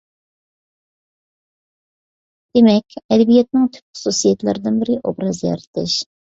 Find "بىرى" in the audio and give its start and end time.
4.81-4.97